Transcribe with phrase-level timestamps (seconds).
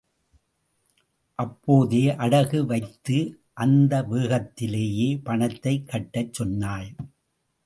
[1.35, 3.41] அப்போதே, அடகு வைத்து,
[3.53, 6.95] அந்த வேகத்திலேயே பணத்தைக் கட்டச் சொன்னாள்.